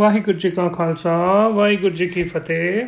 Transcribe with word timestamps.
ਵਾਹਿਗੁਰੂ 0.00 0.38
ਜੀ 0.38 0.50
ਕਾ 0.50 0.68
ਖਾਲਸਾ, 0.68 1.48
ਵਾਹਿਗੁਰੂ 1.48 1.94
ਜੀ 1.94 2.06
ਕੀ 2.06 2.22
ਫਤਿਹ। 2.22 2.86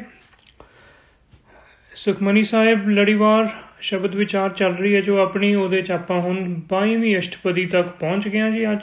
ਸੁਖਮਨੀ 1.97 2.43
ਸਾਹਿਬ 2.43 2.89
ਲੜੀਵਾਰ 2.89 3.49
ਸ਼ਬਦ 3.81 4.15
ਵਿਚਾਰ 4.15 4.51
ਚੱਲ 4.51 4.77
ਰਹੀ 4.77 4.95
ਹੈ, 4.95 5.01
ਜੋ 5.01 5.19
ਆਪਣੀ 5.19 5.55
ਉਹਦੇ 5.55 5.83
ਚ 5.83 5.91
ਆਪਾਂ 5.91 6.21
ਹੁਣ 6.21 6.55
22ਵੀਂ 6.55 7.19
ਅਸ਼ਟਪਦੀ 7.19 7.67
ਤੱਕ 7.67 7.89
ਪਹੁੰਚ 7.89 8.29
ਗਏ 8.29 8.41
ਹਾਂ 8.41 8.51
ਜੀ 8.51 8.73
ਅੱਜ। 8.73 8.81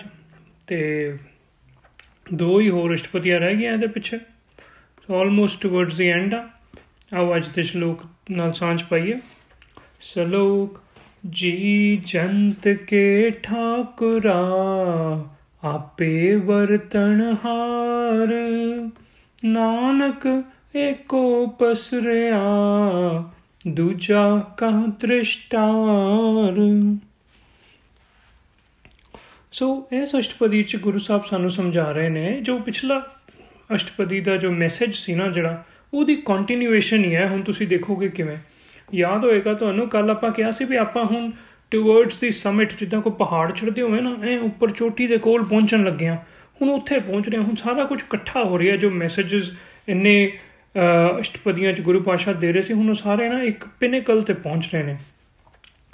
ਤੇ 0.67 1.17
ਦੋ 2.33 2.59
ਹੀ 2.59 2.69
ਹੋਰ 2.69 2.93
ਅਸ਼ਟਪਦੀਆਂ 2.93 3.39
ਰਹਿ 3.39 3.55
ਗਈਆਂ 3.55 3.73
ਇਹਦੇ 3.73 3.87
ਪਿੱਛੇ। 3.87 4.19
ਆਲਮੋਸਟ 5.13 5.61
ਟੁਵਰਡਸ 5.61 5.93
ਦੀ 5.93 6.07
ਐਂਡ 6.07 6.33
ਆ। 6.33 6.49
ਆਓ 7.15 7.35
ਅੱਜ 7.35 7.47
ਦੇ 7.47 7.61
ਸ਼ਲੋਕ 7.61 8.01
ਨਾਲ 8.31 8.53
ਸਾਂਝ 8.53 8.83
ਪਾਈਏ। 8.83 9.13
ਸ਼ਲੋਕ, 10.01 10.81
ਜੀ 11.29 12.01
ਜੰਤ 12.05 12.67
ਕੇ 12.67 13.31
ਠਾਕੁਰਾ 13.43 14.41
ਆਪੇ 15.63 16.35
ਵਰਤਨ 16.35 17.35
ਹਾਰ। 17.45 18.27
ਨਾਨਕ 19.45 20.43
ਏਕੋ 20.75 21.47
ਪਸਰਿਆ, 21.47 22.43
ਦੂਜਾ 23.67 24.37
ਕਹ 24.57 24.91
ਤ੍ਰਿਸ਼ਟਾਰ। 24.91 26.55
ਸੋ 29.51 29.87
ਇਸ 29.91 30.15
ਅਸ਼ਟਪਦੀ 30.15 30.63
ਚ 30.63 30.75
ਗੁਰੂ 30.75 30.99
ਸਾਹਿਬ 30.99 31.25
ਸਾਨੂੰ 31.25 31.49
ਸਮਝਾ 31.49 31.91
ਰਹੇ 31.91 32.09
ਨੇ, 32.09 32.39
ਜੋ 32.41 32.59
ਪਿਛਲਾ 32.59 33.05
ਅਸ਼ਟਪਦੀ 33.75 34.19
ਦਾ 34.19 34.37
ਜੋ 34.37 34.51
ਮੈਸੇਜ 34.51 34.95
ਸੀ 34.95 35.15
ਨਾ 35.15 35.27
ਜਿਹੜਾ, 35.27 35.63
ਉਹਦੀ 35.93 36.15
ਕੰਟੀਨਿਊਏਸ਼ਨ 36.15 37.03
ਹੀ 37.03 37.15
ਹੈ। 37.15 37.27
ਹੁਣ 37.27 37.41
ਤੁਸੀਂ 37.41 37.67
ਦੇਖੋਗੇ 37.67 38.07
ਕਿਵੇਂ। 38.07 38.37
ਯਾਦ 38.93 39.25
ਹੋਏਗਾ 39.25 39.53
ਤੁਹਾਨੂੰ 39.53 39.89
ਕੱਲ 39.89 40.09
ਆਪਾਂ 40.09 40.31
ਕਿਹਾ 40.31 40.51
ਸੀ 40.51 40.65
ਵੀ 40.65 40.75
ਆਪਾਂ 40.75 41.05
ਹੁਣ 41.05 41.31
ਟੁਵਰਡਸ 41.71 42.17
ਦੀ 42.17 42.29
ਸਮਿਟ 42.31 42.75
ਜਿੱਦਾਂ 42.75 43.01
ਕੋ 43.01 43.09
ਪਹਾੜ 43.09 43.51
ਚੜਦੇ 43.51 43.81
ਹੋਵੇ 43.81 44.01
ਨਾ, 44.01 44.15
ਐ 44.23 44.37
ਉੱਪਰ 44.37 44.71
ਚੋਟੀ 44.71 45.07
ਦੇ 45.07 45.17
ਕੋਲ 45.17 45.43
ਪਹੁੰਚਣ 45.45 45.83
ਲੱਗੇ 45.83 46.07
ਆ 46.07 46.15
ਹੁਣ 46.61 46.69
ਉੱਥੇ 46.69 46.99
ਪਹੁੰਚ 46.99 47.29
ਰਹੇ 47.29 47.39
ਹੁਣ 47.39 47.55
ਸਾਰਾ 47.55 47.83
ਕੁਝ 47.85 48.01
ਇਕੱਠਾ 48.01 48.43
ਹੋ 48.43 48.59
ਰਿਹਾ, 48.59 48.75
ਜੋ 48.75 48.89
ਮੈਸੇजेस 48.91 49.55
ਇੰਨੇ 49.87 50.31
ਅਸ਼ਟਪਦੀਆਂ 51.19 51.73
ਚ 51.73 51.81
ਗੁਰੂ 51.81 52.01
ਪਾਸ਼ਾ 52.01 52.33
ਦੇ 52.33 52.51
ਰਹੇ 52.53 52.61
ਸੀ, 52.61 52.73
ਹੁਣ 52.73 52.89
ਉਹ 52.89 52.95
ਸਾਰੇ 52.95 53.29
ਨਾ 53.29 53.41
ਇੱਕ 53.43 53.65
ਪਿਨੇਕਲ 53.79 54.21
ਤੇ 54.23 54.33
ਪਹੁੰਚ 54.33 54.69
ਰਹੇ 54.73 54.83
ਨੇ। 54.83 54.97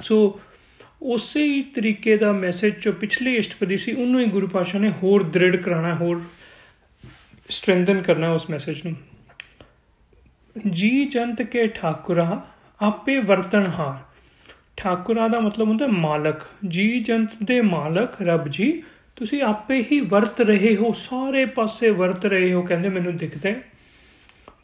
ਸੋ 0.02 0.40
ਉਸੇ 1.02 1.44
ਹੀ 1.44 1.62
ਤਰੀਕੇ 1.76 2.18
ਦਾ 2.18 2.32
ਮੈਸੇਜ 2.32 2.74
ਜੋ 2.76 2.92
ਪਿਛਲੀ 2.92 3.38
ਅਸ਼ਟਪਦੀ 3.40 3.78
ਸੀ, 3.78 3.92
ਉਹਨੂੰ 3.92 4.22
ਹੀ 4.22 4.26
ਗੁਰੂ 4.26 4.48
ਪਾਸ਼ਾ 4.48 4.80
ਨੇ 4.80 4.92
ਹੋਰ 5.04 5.24
ਦ੍ਰਿੜ 5.24 5.56
ਕਰਾਣਾ 5.56 5.94
ਹੋਰ 5.96 6.22
ਸਟਰੈਂਥਨ 7.50 8.02
ਕਰਨਾ 8.02 8.32
ਉਸ 8.32 8.50
ਮੈਸੇਜ 8.50 8.82
ਨੂੰ। 8.86 8.96
ਜੀ 10.72 11.06
ਜੰਤ 11.06 11.42
ਕੇ 11.42 11.68
ਠਾਕੁਰਾ, 11.68 12.42
ਆਪੇ 12.80 13.18
ਵਰਤਨਹਾਰ 13.20 13.98
ਠਾਕੁਰਾ 14.78 15.28
ਦਾ 15.28 15.40
ਮਤਲਬ 15.40 15.68
ਹੁੰਦਾ 15.68 15.88
ਮਾਲਕ। 15.88 16.36
ਜੀ 16.68 17.00
ਜੰਤ 17.00 17.30
ਦੇ 17.44 17.62
ਮਾਲਕ, 17.62 18.22
ਰੱਬ 18.22 18.48
ਜੀ, 18.48 18.84
ਤੁਸੀਂ 19.16 19.42
ਆਪੇ 19.42 19.86
ਹੀ 19.92 20.00
ਵਰਤ 20.02 20.42
ਰਹੇ 20.42 20.76
ਹੋ, 20.76 20.94
ਸਾਰੇ 20.94 21.46
ਪਾਸੇ 21.46 21.90
ਵਰਤ 21.90 22.26
ਰਹੇ 22.26 22.54
ਹੋ, 22.54 22.62
ਕਹਿੰਦੇ 22.62 22.90
ਮੈਨੂੰ 22.90 23.18
ਦਿਖਦਾ। 23.18 23.54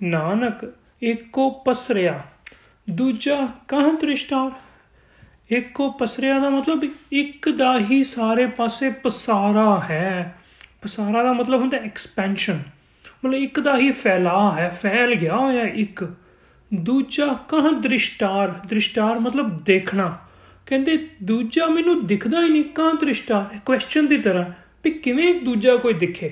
ਨਾਨਕ 0.04 0.74
ਇੱਕੋ 1.02 1.50
ਪਸਰਿਆ। 1.50 2.22
ਦੂਜਾ 2.90 3.48
ਕਹਾਂ 3.68 3.94
ਤ੍ਰਿਸ਼ਟਾਰ? 3.94 4.52
ਇੱਕੋ 5.50 5.92
ਪਸਰਿਆ 5.92 6.40
ਦਾ 6.40 6.50
ਮਤਲਬ 6.50 6.84
ਇੱਕ 7.12 7.50
ਦਾ 7.50 7.80
ਹੀ 7.80 8.04
ਸਾਰੇ 8.04 8.46
ਪਾਸੇ 8.46 8.90
ਪਸਾਰਾ 8.90 9.82
ਹੈ। 9.90 10.36
ਪਸਾਰਾ 10.82 11.24
ਦਾ 11.24 11.34
ਮਤਲਬ 11.34 11.60
ਹੁੰਦਾ 11.60 11.78
ਐਕਸਪੈਂਸ਼ਨ 11.78 12.60
ਮਤਲਬ 13.26 13.34
ਇੱਕ 13.34 13.60
ਦਾ 13.60 13.78
ਹੀ 13.78 13.92
ਫੈਲਾ 13.92 14.56
ਹੈ, 14.58 14.70
ਫੈਲ 14.70 15.16
ਗਿਆ 15.16 15.36
ਹੋਇਆ 15.36 15.64
ਇੱਕ। 15.64 16.14
ਦੂਜਾ 16.74 17.26
ਕਹਾਂ 17.26 17.72
ਦ੍ਰਿਸ਼ਟਾਰ? 17.72 18.48
ਦ੍ਰਿਸ਼ਟਾਰ 18.68 19.20
ਮਤਲਬ 19.20 19.64
ਦੇਖਣਾ। 19.64 20.18
ਕਹਿੰਦੇ, 20.66 21.08
ਦੂਜਾ 21.24 21.66
ਮੈਨੂੰ 21.66 22.08
ਦਿਖਦਾ 22.08 22.44
ਹੀ 22.44 22.50
ਨਹੀਂ, 22.50 22.64
ਕਹਾਂ 22.64 22.94
ਦ੍ਰਿਸ਼ਟਾਰ? 22.94 23.60
ਕੁਐਸਚਨ 23.66 24.08
ਦੀ 24.08 24.18
ਤਰ੍ਹਾਂ, 24.18 24.46
ਵੀ 24.84 24.92
ਕਿਵੇਂ 24.92 25.36
ਦੂਜਾ 25.36 25.76
ਕੋਈ 25.76 25.94
ਦਿਖੇ? 25.94 26.32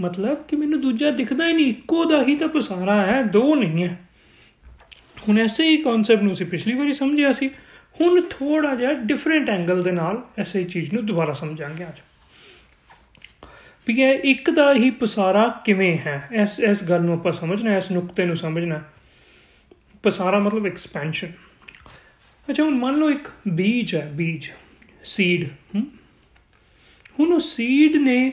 ਮਤਲਬ 0.00 0.42
ਕਿ 0.42 0.56
ਮੈਨੂੰ 0.56 0.80
ਦੂਜਾ 0.80 1.10
ਦਿਖਦਾ 1.10 1.48
ਹੀ 1.48 1.52
ਨਹੀਂ, 1.52 1.66
ਇੱਕੋ 1.66 2.04
ਦਾ 2.04 2.22
ਹੀ 2.22 2.36
ਤਾਂ 2.36 2.48
ਪਸਾਰਾ 2.48 3.06
ਹੈ, 3.06 3.22
ਦੋ 3.22 3.54
ਨਹੀਂ 3.54 3.84
ਹੈ। 3.84 4.00
ਹੁਣ 5.28 5.38
ਐਸੇ 5.38 5.68
ਹੀ 5.68 5.76
ਕਨਸੈਪਟ 5.76 6.22
ਨੂੰ 6.22 6.36
ਸੀ 6.36 6.44
ਪਿਛਲੀ 6.44 6.74
ਵਾਰੀ 6.74 6.92
ਸਮਝਿਆ 6.92 7.32
ਸੀ। 7.32 7.48
ਹੁਣ 8.00 8.20
ਥੋੜਾ 8.20 8.74
ਜਿਹਾ 8.74 8.92
ਡਿਫਰੈਂਟ 8.92 9.50
ਐਂਗਲ 9.50 9.82
ਦੇ 9.82 9.92
ਨਾਲ 9.92 10.22
ਐਸੇ 10.38 10.58
ਹੀ 10.58 10.64
ਚੀਜ਼ 10.64 10.94
ਨੂੰ 10.94 11.06
ਦੁਬਾਰਾ 11.06 11.32
ਸਮਝਾਂਗੇ 11.32 11.84
ਅੱਜ। 11.84 12.00
ਵੀ 13.86 14.02
ਇਹ 14.02 14.18
ਇੱਕ 14.24 14.50
ਦਾ 14.50 14.74
ਹੀ 14.74 14.90
ਪਸਾਰਾ 14.90 15.62
ਕਿਵੇਂ 15.64 15.98
ਹੈ? 15.98 16.28
ਇਸ 16.32 16.60
ਇਸ 16.60 16.84
ਗੱਲ 16.84 17.02
ਨੂੰ 17.02 17.14
ਆਪਾਂ 17.14 17.32
ਸਮਝਣਾ, 17.32 17.76
ਇਸ 17.76 17.90
ਨੁਕਤੇ 17.90 18.24
ਨੂੰ 18.24 18.36
ਸਮਝਣਾ। 18.36 18.82
ਪਸਾਰਾ 20.08 20.38
ਮਤਲਬ 20.38 20.66
ਐਕਸਪੈਂਸ਼ਨ 20.66 21.32
ਅੱਛਾ, 22.48 22.62
ਹੁਣ 22.62 22.74
ਮੰਨ 22.74 22.98
ਲਓ 22.98 23.10
ਇੱਕ 23.10 23.28
ਬੀਜ 23.48 23.94
ਹੈ, 23.94 24.06
ਬੀਜ 24.14 24.50
ਸੀਡ 25.04 25.48
ਹੁਣ 27.18 27.32
ਉਹ 27.32 27.38
ਸੀਡ 27.38 27.96
ਨੇ 27.96 28.32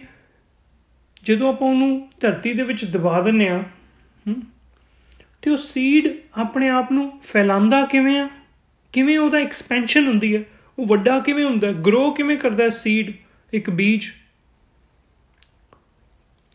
ਜਦੋਂ 1.24 1.54
ਆਪਾਂ 1.54 1.68
ਉਹਨੂੰ 1.68 2.08
ਧਰਤੀ 2.20 2.54
ਦੇ 2.54 2.64
ਵਿੱਚ 2.64 2.84
ਦਬਾ 2.86 3.22
ਦਿੰਨੇ 3.22 3.48
ਆ 3.48 3.64
ਤੇ 5.42 5.52
ਉਹ 5.52 5.58
ਸੀਡ 5.58 6.08
ਆਪਣੇ 6.38 6.70
ਆਪ 6.70 6.92
ਨੂੰ 6.92 7.12
ਫੈਲਾਉਂਦਾ 7.24 7.86
ਕਿਵੇਂ 7.86 8.20
ਆ? 8.20 8.30
ਕਿਵੇਂ 8.94 9.18
ਉਹਦਾ 9.20 9.38
ਐਕਸਪੈਂਸ਼ਨ 9.38 10.08
ਹੁੰਦੀ 10.08 10.36
ਹੈ? 10.36 10.44
ਉਹ 10.78 10.86
ਵੱਡਾ 10.86 11.20
ਕਿਵੇਂ 11.20 11.46
ਹੁੰਦਾ 11.46 11.72
ਗਰੋ 11.72 12.12
ਕਿਵੇਂ 12.12 12.38
ਕਰਦਾ 12.38 12.70
ਸੀਡ 12.70 13.12
ਇੱਕ 13.54 13.70
ਬੀਜ? 13.70 14.06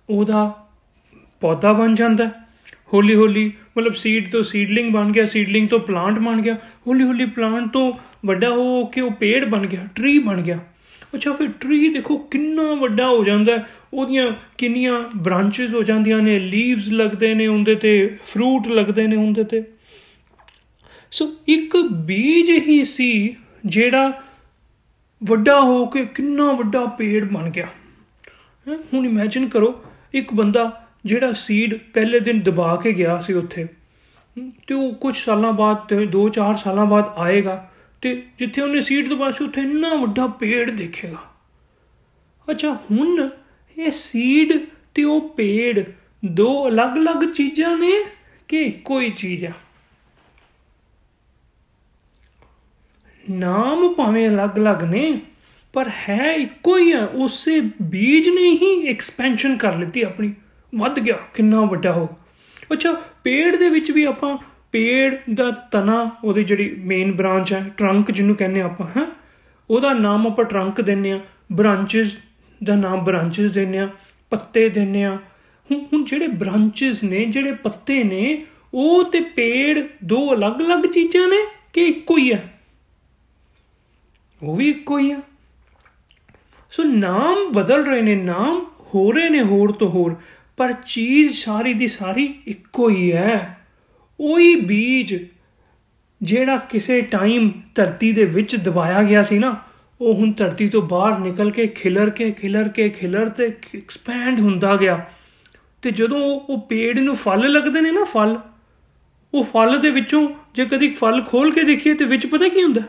ਉਹਦਾ 0.09 0.69
ਪੌਦਾ 1.41 1.73
ਬਣ 1.73 1.95
ਜਾਂਦਾ 1.95 2.31
ਹੌਲੀ 2.95 3.15
ਹੌਲੀ, 3.15 3.53
ਮਤਲਬ 3.79 3.93
ਸੀਡ 3.93 4.31
ਤੋਂ 4.33 4.43
ਸੀਡਲਿੰਗ 4.43 4.93
ਬਣ 4.93 5.13
ਗਿਆ 5.13 5.25
ਸੀਡਲਿੰਗ 5.27 5.69
ਤੋਂ 5.69 5.79
ਪਲਾਂਟ 5.79 6.19
ਬਣ 6.19 6.41
ਗਿਆ, 6.43 6.55
ਹੌਲੀ 6.87 7.05
ਹੌਲੀ 7.05 7.27
ਪਲਾਂਟ 7.27 7.73
ਤੋਂ 7.73 7.93
ਵੱਡਾ 8.27 8.51
ਹੋ 8.51 8.85
ਕੇ 8.85 9.01
ਉਹ 9.01 9.11
ਪੇੜ 9.11 9.45
ਬਣ 9.45 9.67
ਗਿਆ 9.67 9.89
ਟਰੀ 9.95 10.19
ਬਣ 10.19 10.41
ਗਿਆ। 10.41 10.59
ਅੱਛਾ, 11.15 11.33
ਫਿਰ 11.33 11.49
ਟਰੀ 11.61 11.89
ਦੇਖੋ 11.89 12.17
ਕਿੰਨਾ 12.19 12.63
ਵੱਡਾ 12.75 13.07
ਹੋ 13.09 13.25
ਜਾਂਦਾ 13.25 13.59
ਉਹਦੀਆਂ 13.95 14.31
ਕਿੰਨੀਆਂ 14.59 15.03
ਬ੍ਰਾਂਚਸ 15.17 15.75
ਹੋ 15.75 15.83
ਜਾਂਦੀਆਂ 15.83 16.19
ਨੇ 16.19 16.39
ਲੀਵਸ 16.39 16.89
ਲੱਗਦੇ 16.89 17.35
ਨੇ 17.35 17.47
ਉਹਦੇ 17.47 17.75
ਤੇ 17.75 18.19
ਫਰੂਟ 18.27 18.69
ਲੱਗਦੇ 18.69 19.07
ਨੇ 19.07 19.17
ਉਹਦੇ 19.17 19.45
ਤੇ। 19.45 19.63
ਸੋ 21.11 21.33
ਇੱਕ 21.49 21.77
ਬੀਜ 22.07 22.51
ਹੀ 22.69 22.83
ਸੀ 22.85 23.37
ਜਿਹੜਾ 23.67 24.23
ਵੱਡਾ 25.23 25.61
ਹੋ 25.61 25.87
ਕੇ 25.87 26.05
ਕਿੰਨਾ 26.05 26.53
ਵੱਡਾ 26.53 26.85
ਪੇੜ 26.99 27.25
ਬਣ 27.25 27.51
ਗਿਆ। 27.51 27.67
ਹੁਣ 28.95 29.07
ਇਮੇਜਿਨ 29.07 29.49
ਕਰੋ, 29.49 29.85
ਇੱਕ 30.15 30.33
ਬੰਦਾ 30.35 30.71
ਜਿਹੜਾ 31.05 31.33
ਸੀਡ 31.33 31.75
ਪਹਿਲੇ 31.95 32.21
ਦਿਨ 32.21 32.41
ਦਬਾ 32.41 32.75
ਕੇ 32.77 32.93
ਗਿਆ 32.93 33.19
ਸੀ 33.19 33.33
ਉੱਥੇ 33.33 33.67
ਤੇ 34.67 34.75
ਉਹ 34.75 34.93
ਕੁਝ 34.95 35.15
ਸਾਲਾਂ 35.17 35.53
ਬਾਅਦ 35.53 35.87
ਤੇ 35.89 36.07
2-4 36.07 36.57
ਸਾਲਾਂ 36.57 36.87
ਬਾਅਦ 36.87 37.13
ਆਏਗਾ 37.17 37.57
ਤੇ 38.03 38.15
ਜਿੱਥੇ 38.39 38.63
ਉਹਨੇ 38.63 38.81
ਸੀਡ 38.81 39.09
ਦਬਾ 39.09 39.31
ਸੀ, 39.31 39.45
ਉੱਥੇ 39.45 39.61
ਇੰਨਾ 39.61 39.95
ਵੱਡਾ 39.95 40.27
ਪੇੜ 40.27 40.71
ਦੇਖੇਗਾ। 40.71 41.19
ਅੱਛਾ, 42.49 42.73
ਹੁਣ 42.91 43.29
ਇਹ 43.77 43.91
ਸੀਡ 43.91 44.53
ਤੇ 44.95 45.05
ਉਹ 45.05 45.29
ਪੇੜ 45.29 45.85
ਦੋ 46.25 46.69
ਅਲੱਗ-ਅਲੱਗ 46.69 47.25
ਚੀਜ਼ਾਂ 47.33 47.77
ਨੇ 47.77 47.93
ਕਿ 48.49 48.63
ਇੱਕੋ 48.63 49.01
ਹੀ 49.01 49.11
ਚੀਜ਼ 49.11 49.45
ਆ? 49.45 49.53
ਨਾਮ 53.25 53.93
ਭਾਵੇਂ 53.95 54.29
ਅਲੱਗ-ਅਲੱਗ 54.29 54.83
ਨੇ, 54.83 55.21
ਪਰ 55.75 55.91
ਹੈ 55.99 56.33
ਇੱਕੋ 56.35 56.77
ਹੀ 56.77 56.93
ਆ, 56.93 57.05
ਉਸੇ 57.05 57.61
ਬੀਜ 57.83 58.29
ਨੇ 58.29 58.51
ਹੀ 58.53 58.87
ਐਕਸਪੈਂਸ਼ਨ 58.89 59.57
ਕਰ 59.57 59.77
ਲਿੱਤੀ 59.77 60.03
ਆਪਣੀ। 60.03 60.33
ਵੱਧ 60.75 60.99
ਗਿਆ, 60.99 61.19
ਕਿੰਨਾ 61.35 61.61
ਵੱਡਾ 61.61 61.93
ਹੋ 61.93 62.09
ਅੱਛਾ, 62.73 62.93
ਪੇੜ 63.25 63.57
ਦੇ 63.57 63.69
ਵਿੱਚ 63.69 63.91
ਵੀ 63.91 64.05
ਆਪਾਂ 64.05 64.37
ਪੇੜ 64.73 65.17
ਦਾ 65.35 65.51
ਤਨਾ 65.51 66.11
ਉਹਦੀ 66.25 66.45
ਜਿਹੜੀ 66.45 66.75
ਮੇਨ 66.79 67.13
ਬ੍ਰਾਂਚ 67.13 67.53
ਹੈ 67.53 67.65
ਟਰੰਕ 67.77 68.11
ਜਿਹਨੂੰ 68.11 68.37
ਕਹਿੰਦੇ 68.37 68.61
ਆਪਾਂ, 68.61 68.87
ਹਾਂ, 68.97 69.07
ਉਹਦਾ 69.71 69.93
ਨਾਮ 69.93 70.27
ਆਪਾਂ 70.27 70.45
ਟਰੰਕ 70.45 70.81
ਦਿੰਨੇ 70.81 71.13
ਆ 71.13 71.21
ਬ੍ਰਾਂਚਸ 71.53 72.17
ਦਾ 72.65 72.77
ਨਾਮ 72.77 73.05
ਬ੍ਰਾਂਚਸ 73.05 73.51
ਦਿੰਨੇ 73.51 73.79
ਆ 73.79 73.89
ਪੱਤੇ 74.31 74.69
ਦਿੰਨੇ 74.69 75.05
ਆ 75.05 75.19
ਹੁਣ 75.71 75.85
ਹੁਣ 75.93 76.05
ਜਿਹੜੇ 76.05 76.27
ਬ੍ਰਾਂਚਸ 76.27 77.03
ਨੇ, 77.05 77.25
ਜਿਹੜੇ 77.25 77.53
ਪੱਤੇ 77.53 78.03
ਨੇ, 78.05 78.47
ਉਹ 78.75 79.05
ਤੇ 79.05 79.21
ਪੇੜ 79.21 79.87
ਦੋ 80.05 80.35
ਅਲੱਗ-ਅਲੱਗ 80.35 80.87
ਚੀਜ਼ਾਂ 80.87 81.29
ਨੇ 81.29 81.37
ਕਿ 81.73 81.85
ਇੱਕੋ 81.85 82.17
ਹੀ 82.17 82.33
ਹੈ 82.33 82.55
ਉਹ 84.43 84.57
ਵੀ 84.57 84.69
ਇੱਕੋ 84.71 84.99
ਹੀ 84.99 85.11
ਆ। 85.11 85.21
ਸੋ 86.71 86.83
ਨਾਮ 86.83 87.53
ਬਦਲ 87.53 87.85
ਰਹੇ 87.85 88.03
ਨੇ, 88.03 88.15
ਨਾਮ 88.15 88.67
ਹੋ 88.95 89.13
ਰਹੇ 89.13 89.29
ਨੇ 89.29 89.43
ਹੋਰ 89.43 89.73
ਤੋਂ 89.73 89.89
ਹੋਰ। 89.89 90.17
ਪਰ 90.61 90.73
ਚੀਜ਼ 90.87 91.33
ਸਾਰੀ 91.35 91.73
ਦੀ 91.75 91.87
ਸਾਰੀ 91.89 92.25
ਇੱਕੋ 92.47 92.89
ਹੀ 92.89 93.13
ਹੈ। 93.13 93.59
ਉਹੀ 94.21 94.57
ਬੀਜ 94.57 95.15
ਜਿਹੜਾ 96.23 96.57
ਕਿਸੇ 96.57 97.01
ਟਾਈਮ 97.01 97.51
ਧਰਤੀ 97.75 98.13
ਦੇ 98.13 98.25
ਵਿੱਚ 98.25 98.57
ਦਬਾਇਆ 98.57 99.03
ਗਿਆ 99.03 99.23
ਸੀ 99.23 99.39
ਨਾ, 99.39 99.57
ਉਹ 100.01 100.15
ਹੁਣ 100.15 100.33
ਧਰਤੀ 100.33 100.69
ਤੋਂ 100.69 100.83
ਬਾਹਰ 100.83 101.19
ਨਿਕਲ 101.19 101.51
ਕੇ 101.51 101.67
ਖਿਲਰ 101.67 102.11
ਕੇ 102.11 102.31
ਖਿਲਰ 102.33 102.69
ਕੇ, 102.69 102.89
ਖਿਲਰ 102.89 103.29
ਤੇ 103.29 103.47
ਐਕਸਪੈਂਡ 103.75 104.41
ਹੁੰਦਾ 104.41 104.77
ਗਿਆ। 104.77 105.07
ਤੇ 105.83 105.91
ਜਦੋਂ 105.91 106.21
ਉਹ 106.41 106.61
ਪੇੜ 106.69 106.99
ਨੂੰ 106.99 107.15
ਫਲ 107.15 107.49
ਲੱਗਦੇ 107.53 107.81
ਨੇ 107.81 107.91
ਨਾ 107.91 108.05
ਫਲ, 108.05 108.39
ਉਹ 109.35 109.45
ਫਲ 109.45 109.79
ਦੇ 109.79 109.91
ਵਿੱਚੋਂ 109.91 110.29
ਜੇ 110.55 110.65
ਕਦੀ 110.65 110.91
ਫਲ 110.91 111.23
ਖੋਲ 111.23 111.53
ਕੇ 111.53 111.63
ਦੇਖੀਏ 111.63 111.95
ਤੇ 111.95 112.05
ਵਿੱਚ 112.05 112.27
ਪਤਾ 112.27 112.49
ਕੀ 112.49 112.63
ਹੁੰਦਾ? 112.63 112.83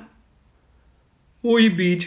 ਉਹੀ 1.45 1.69
ਬੀਜ। 1.69 2.05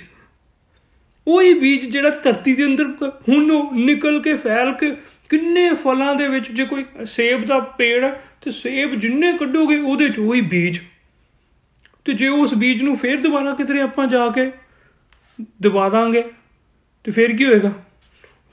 ਉਹੀ 1.26 1.54
ਬੀਜ 1.54 1.90
ਜਿਹੜਾ 1.90 2.10
ਧਰਤੀ 2.10 2.54
ਦੇ 2.54 2.64
ਅੰਦਰ 2.64 2.84
ਹੁਣ 3.28 3.68
ਨਿਕਲ 3.84 4.22
ਕੇ 4.22 4.34
ਫੈਲ 4.34 4.72
ਕੇ 4.72 4.96
ਕਿੰਨੇ 5.28 5.74
ਫਲਾਂ 5.74 6.14
ਦੇ 6.14 6.28
ਵਿੱਚ 6.28 6.52
ਜੇ 6.52 6.64
ਕੋਈ 6.64 6.84
ਸੇਬ 7.06 7.46
ਦਾ 7.46 7.58
ਪੇੜ 7.58 8.06
ਤੇ 8.40 8.50
ਸੇਬ 8.50 8.94
ਜਿੰਨੇ 8.94 9.32
ਕੱਢੋਗੇ 9.32 9.78
ਉਹਦੇ 9.78 10.08
ਚ 10.08 10.18
ਉਹੀ 10.18 10.40
ਬੀਜ। 10.40 10.78
ਤੇ 12.04 12.12
ਜੇ 12.12 12.28
ਉਸ 12.28 12.54
ਬੀਜ 12.54 12.82
ਨੂੰ 12.82 12.96
ਫੇਰ 12.96 13.20
ਦੁਬਾਰਾ 13.20 13.50
ਕਿਤੇ 13.50 13.80
ਆਪਾਂ 13.80 14.06
ਜਾ 14.06 14.28
ਕੇ 14.28 14.52
ਦਬਾ 15.62 15.88
ਦਾਂਗੇ, 15.88 16.24
ਤੇ 17.04 17.10
ਫਿਰ 17.10 17.36
ਕੀ 17.36 17.44
ਹੋਏਗਾ? 17.44 17.72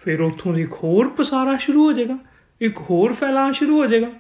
ਫਿਰ 0.04 0.22
ਉੱਥੋਂ 0.22 0.54
ਦੀ 0.54 0.66
ਹੋਰ 0.66 1.10
ਪਸਾਰਾ 1.10 1.58
ਸ਼ੁਰੂ 1.58 1.86
ਹੋ 1.86 1.94
ਜਾਏਗਾ, 1.94 2.18
ਇੱਕ 2.62 2.78
ਹੋਰ 2.78 3.14
ਫੈਲਾਅ 3.14 3.52
ਸ਼ੁਰੂ 3.52 3.82
ਹੋ 3.82 3.86
ਜਾਏਗਾ। 3.86 4.12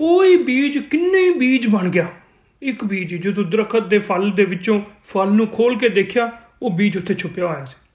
ਉਹੀ 0.00 0.36
ਬੀਜ 0.36 0.78
ਕਿੰਨੇ 0.78 1.30
ਬੀਜ 1.30 1.66
ਬਣ 1.66 1.88
ਗਿਆ। 1.88 2.08
ਇੱਕ 2.62 2.84
ਬੀਜ 2.84 3.14
ਜਦੋਂ 3.14 3.44
ਦਰਖਤ 3.44 3.82
ਦੇ 3.82 3.98
ਫਲ 3.98 4.30
ਦੇ 4.30 4.44
ਵਿੱਚੋਂ 4.44 4.82
ਫਲ 5.04 5.28
ਨੂੰ 5.28 5.46
ਖੋਲ 5.46 5.78
ਕੇ 5.78 5.88
ਦੇਖਿਆ, 5.88 6.32
ਉਹ 6.62 6.70
ਬੀਜ 6.70 6.96
ਉੱਥੇ 6.96 7.14
ਛੁਪਿਆ 7.14 7.46
ਹੋਇਆ 7.46 7.64
ਸੀ। 7.64 7.87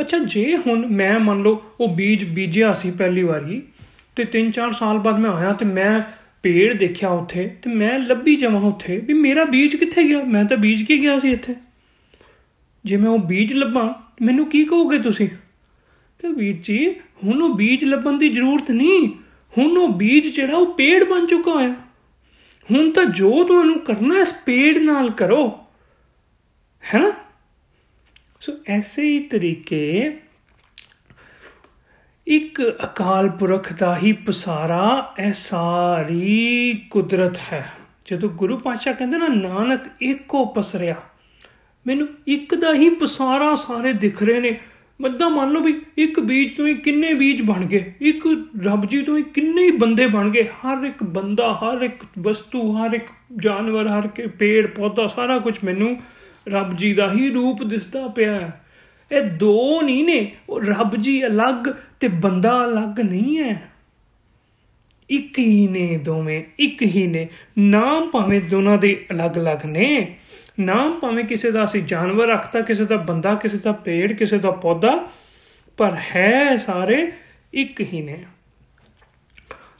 ਅੱਛਾ, 0.00 0.18
ਜੇ 0.18 0.56
ਹੁਣ 0.56 0.86
ਮੈਂ 0.86 1.18
ਮੰਨ 1.20 1.42
ਲਓ 1.42 1.62
ਉਹ 1.80 1.88
ਬੀਜ 1.88 2.24
ਬੀਜਿਆ 2.24 2.72
ਸੀ 2.72 2.90
ਪਹਿਲੀ 2.90 3.22
ਵਾਰੀ 3.22 3.62
ਤੇ 4.16 4.24
3-4 4.24 4.72
ਸਾਲ 4.72 4.98
ਬਾਅਦ 4.98 5.18
ਮੈਂ 5.18 5.30
ਆਇਆ 5.30 5.52
ਤੇ 5.52 5.64
ਮੈਂ 5.64 6.00
ਪੇੜ 6.42 6.72
ਦੇਖਿਆ 6.72 7.08
ਉੱਥੇ 7.08 7.56
ਤੇ 7.62 7.70
ਮੈਂ 7.70 7.98
ਲੱਭੀ 7.98 8.36
ਜਾਵਾਂ 8.36 8.60
ਉੱਥੇ 8.60 8.96
ਵੀ 8.98 9.14
ਮੇਰਾ 9.14 9.44
ਬੀਜ 9.44 9.76
ਕਿੱਥੇ 9.76 10.04
ਗਿਆ? 10.04 10.22
ਮੈਂ 10.24 10.44
ਤਾਂ 10.44 10.56
ਬੀਜ 10.56 10.82
ਕੇ 10.82 10.98
ਗਿਆ 10.98 11.18
ਸੀ 11.18 11.30
ਇੱਥੇ। 11.30 11.54
ਜੇ 12.84 12.96
ਮੈਂ 12.96 13.10
ਉਹ 13.10 13.18
ਬੀਜ 13.18 13.52
ਲੱਭਾਂ, 13.52 13.94
ਮੈਨੂੰ 14.24 14.46
ਕੀ 14.46 14.64
ਕਹੋਗੇ 14.64 14.98
ਤੁਸੀਂ? 14.98 15.28
ਕਿ 16.20 16.28
ਵੀਰ 16.28 16.56
ਜੀ, 16.62 16.90
ਹੁਣ 17.24 17.42
ਉਹ 17.42 17.54
ਬੀਜ 17.54 17.84
ਲੱਭਣ 17.84 18.18
ਦੀ 18.18 18.28
ਜ਼ਰੂਰਤ 18.28 18.70
ਨਹੀਂ। 18.70 19.08
ਹੁਣ 19.58 19.78
ਉਹ 19.78 19.88
ਬੀਜ 19.88 20.26
ਜਿਹੜਾ 20.26 20.56
ਉਹ 20.56 20.74
ਪੇੜ 20.74 21.04
ਬਣ 21.04 21.26
ਚੁੱਕਾ 21.26 21.62
ਹੈ 21.62 21.74
ਹੁਣ 22.70 22.90
ਤਾਂ 22.90 23.04
ਜੋ 23.04 23.44
ਤੁਹਾਨੂੰ 23.44 23.78
ਕਰਨਾ 23.78 24.20
ਇਸ 24.20 24.32
ਪੇੜ 24.46 24.78
ਨਾਲ 24.78 25.10
ਕਰੋ। 25.10 25.58
ਹੈ 26.82 26.98
ਨਾ 26.98 27.12
ਸੋ 28.40 28.52
ਐਸੇ 28.66 29.02
ਹੀ 29.02 29.18
ਤਰੀਕੇ 29.20 30.18
ਇੱਕ 32.26 32.60
ਅਕਾਲ 32.84 33.28
ਪੁਰਖ 33.28 33.72
ਦਾ 33.72 33.96
ਹੀ 33.96 34.12
ਪਸਾਰਾ, 34.26 35.14
ਇਹ 35.18 35.32
ਸਾਰੀ 35.32 36.86
ਕੁਦਰਤ 36.90 37.38
ਹੈ। 37.52 37.64
ਜਦੋਂ 38.06 38.28
ਗੁਰੂ 38.28 38.56
ਪਾਤਸ਼ਾਹ 38.58 38.94
ਕਹਿੰਦੇ 38.94 39.18
ਨਾ, 39.18 39.26
ਨਾਨਕ 39.28 39.80
ਇੱਕੋ 40.00 40.44
ਪਸਰਿਆ, 40.46 40.94
ਮੈਨੂੰ 41.86 42.08
ਇੱਕ 42.26 42.54
ਦਾ 42.54 42.72
ਹੀ 42.74 42.88
ਪਸਾਰਾ 42.90 43.54
ਸਾਰੇ 43.54 43.92
ਦਿਖ 43.92 44.22
ਰਹੇ 44.22 44.40
ਨੇ। 44.40 44.58
ਮੱਦਾ 45.00 45.28
ਮੰਨ 45.28 45.50
ਲਓ 45.50 45.60
ਵੀ 45.60 45.74
ਇੱਕ 45.98 46.20
ਬੀਜ 46.20 46.56
ਤੋਂ 46.56 46.66
ਹੀ 46.66 46.74
ਕਿੰਨੇ 46.74 47.12
ਬੀਜ 47.14 47.42
ਬਣ 47.42 47.66
ਗਏ, 47.66 47.92
ਇੱਕ 48.00 48.26
ਰੱਬ 48.64 48.86
ਜੀ 48.86 49.02
ਤੋਂ 49.02 49.18
ਹੀ 49.18 49.22
ਕਿੰਨੇ 49.34 49.62
ਹੀ 49.62 49.70
ਬੰਦੇ 49.76 50.06
ਬਣ 50.06 50.30
ਗਏ। 50.30 50.46
ਹਰ 50.56 50.84
ਇੱਕ 50.84 51.02
ਬੰਦਾ, 51.02 51.52
ਹਰ 51.54 51.82
ਇੱਕ 51.82 52.04
ਵਸਤੂ, 52.18 52.72
ਹਰ 52.72 52.92
ਇੱਕ 52.92 53.06
ਜਾਨਵਰ, 53.36 53.86
ਹਰ 53.88 54.04
ਇੱਕ 54.04 54.28
ਪੇੜ, 54.28 54.66
ਪੌਦਾ, 54.66 55.06
ਸਾਰਾ 55.06 55.38
ਕੁਝ 55.38 55.54
ਮੈਨੂੰ 55.64 55.96
ਰੱਬ 56.48 56.76
ਜੀ 56.76 56.92
ਦਾ 56.92 57.12
ਹੀ 57.12 57.30
ਰੂਪ 57.30 57.62
ਦਿਸਦਾ 57.62 58.08
ਪਿਆ 58.08 58.34
ਹੈ। 58.34 58.60
ਇਹ 59.12 59.22
ਦੋ 59.22 59.82
ਨਹੀਂ 59.82 60.04
ਨੇ, 60.04 60.32
ਉਹ 60.48 60.60
ਰੱਬ 60.60 60.96
ਜੀ 60.96 61.26
ਅਲੱਗ 61.26 61.72
ਤੇ 62.00 62.08
ਬੰਦਾ 62.08 62.64
ਅਲੱਗ 62.64 63.00
ਨਹੀਂ 63.00 63.38
ਹੈ। 63.38 63.70
ਇੱਕ 65.10 65.38
ਹੀ 65.38 65.68
ਨੇ 65.68 65.98
ਦੋਵੇਂ, 65.98 66.44
ਇੱਕ 66.58 66.82
ਹੀ 66.82 67.06
ਨੇ। 67.06 67.28
ਨਾਮ 67.58 68.10
ਭਾਵੇਂ 68.10 68.40
ਦੋਨਾਂ 68.40 68.78
ਦੇ 68.78 69.06
ਅਲੱਗ-ਅਲੱਗ 69.10 69.66
ਨੇ। 69.66 70.16
ਨਾਮ 70.60 71.00
ਭਾਵੇਂ 71.00 71.24
ਕਿਸੇ 71.24 71.50
ਦਾ 71.50 71.64
ਅਸੀਂ 71.64 71.82
ਜਾਨਵਰ 71.82 72.26
ਰੱਖਤਾ, 72.26 72.60
ਕਿਸੇ 72.60 72.84
ਦਾ 72.84 72.96
ਬੰਦਾ, 72.96 73.34
ਕਿਸੇ 73.34 73.58
ਦਾ 73.58 73.72
ਪੇੜ, 73.72 74.12
ਕਿਸੇ 74.12 74.38
ਦਾ 74.38 74.50
ਪੌਦਾ, 74.50 75.08
ਪਰ 75.76 75.96
ਹੈ 76.16 76.56
ਸਾਰੇ 76.56 77.12
ਇੱਕ 77.54 77.80
ਹੀ 77.80 78.02
ਨੇ। 78.02 78.24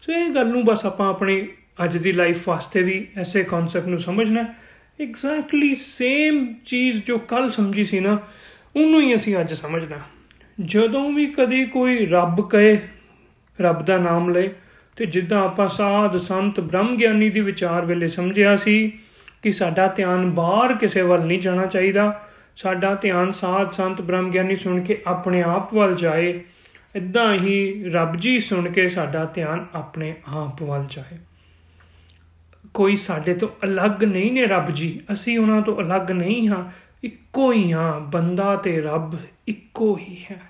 ਸੋ 0.03 0.12
ਇਹ 0.12 0.31
ਗੱਲ 0.31 0.47
ਨੂੰ 0.47 0.65
ਬਸ 0.65 0.87
ਆਪਾਂ 0.87 1.11
ਆਪਣੀ 1.11 1.49
ਅੱਜ 1.85 1.97
ਦੀ 1.97 2.12
ਲਾਈਫ 2.12 2.49
ਵਾਸਤੇ 2.49 2.83
ਵੀ 2.83 3.09
ਐਸੇ 3.17 3.45
ਕਨਸੈਪਟ 3.45 3.87
ਨੂੰ 3.87 3.99
ਸਮਝਣਾ 3.99 4.55
ਐਗਜ਼ੈਕਟਲੀ 5.00 5.75
ਸੇਮ 5.75 6.47
ਚੀਜ਼ 6.67 7.00
ਜੋ 7.05 7.19
ਕੱਲ 7.19 7.50
ਸਮਝੀ 7.50 7.85
ਸੀ 7.85 8.00
ਨਾ, 8.00 8.19
ਉਹਨੂੰ 8.76 9.00
ਹੀ 9.02 9.14
ਅਸੀਂ 9.14 9.37
ਅੱਜ 9.41 9.52
ਸਮਝਣਾ 9.55 9.97
ਜਦੋਂ 10.61 11.12
ਵੀ 11.12 11.26
ਕਦੀ 11.26 11.64
ਕੋਈ 11.64 12.06
ਰੱਬ 12.06 12.49
ਕਹੇ, 12.49 12.79
ਰੱਬ 13.61 13.85
ਦਾ 13.85 13.97
ਨਾਮ 13.99 14.29
ਲਏ, 14.31 14.50
ਤੇ 14.97 15.06
ਜਿੱਦਾਂ 15.06 15.43
ਆਪਾਂ 15.43 15.69
ਸਾਧ 15.69 16.17
ਸੰਤ 16.17 16.61
ਬ੍ਰਹਮ 16.61 16.97
ਗਿਆਨੀ 16.97 17.31
ਦੀ 17.31 17.41
ਵਿਚਾਰ 17.41 17.85
ਵੇਲੇ 17.85 18.08
ਸਮਝਿਆ 18.08 18.56
ਸੀ 18.56 18.93
ਕਿ 19.43 19.52
ਸਾਡਾ 19.52 19.87
ਧਿਆਨ 19.87 20.31
ਬਾਹਰ 20.31 20.75
ਕਿਸੇ 20.75 21.02
ਵੱਲ 21.02 21.26
ਨਹੀਂ 21.26 21.41
ਜਾਣਾ 21.41 21.67
ਚਾਹੀਦਾ, 21.67 22.29
ਸਾਡਾ 22.56 22.94
ਧਿਆਨ 22.94 23.32
ਸਾਧ 23.32 23.70
ਸੰਤ 23.70 24.00
ਬ੍ਰਹਮ 24.00 24.31
ਗਿਆਨੀ 24.31 24.56
ਸੁਣ 24.56 24.81
ਕੇ 24.81 25.02
ਆਪਣੇ 25.06 25.43
ਆਪ 25.43 25.75
ਵੱਲ 25.75 25.94
ਜਾਏ 25.94 26.41
ਇਦਾਂ 26.97 27.35
ਹੀ 27.35 27.85
ਰੱਬ 27.91 28.17
ਜੀ 28.17 28.38
ਸੁਣ 28.41 28.70
ਕੇ 28.70 28.88
ਸਾਡਾ 28.88 29.25
ਧਿਆਨ 29.25 29.67
ਆਪਣੇ 29.75 30.14
ਆਪ 30.35 30.62
ਵੱਲ 30.62 30.87
ਜਾਏ। 30.91 31.19
ਕੋਈ 32.81 32.97
ਸਾਡੇ 32.97 33.35
ਤੋਂ 33.35 33.49
ਅਲੱਗ 33.65 34.05
ਨਹੀਂ 34.05 34.32
ਨੇ 34.32 34.47
ਰੱਬ 34.47 34.71
ਜੀ। 34.71 35.00
ਅਸੀਂ 35.12 35.38
ਉਹਨਾਂ 35.38 35.62
ਤੋਂ 35.62 35.81
ਅਲੱਗ 35.81 36.11
ਨਹੀਂ 36.11 36.49
ਹਾਂ। 36.49 36.65
ਇੱਕੋ 37.05 37.53
ਹੀ 37.53 37.73
ਹਾਂ। 37.73 38.00
ਬੰਦਾ 38.00 38.56
ਤੇ 38.56 38.81
ਰੱਬ 38.81 39.15
ਇੱਕੋ 39.49 39.97
ਹੀ 39.97 40.17
ਹੈ। 40.31 40.41